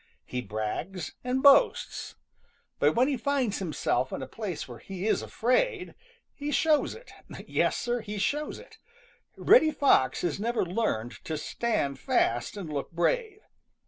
[0.25, 2.15] He brags and boasts.
[2.79, 5.93] But when he finds himself in a place where he is afraid,
[6.33, 7.11] he shows it.
[7.45, 8.79] Yes, Sir, he shows it.
[9.37, 13.41] Reddy Fox has never learned to stand fast and look brave.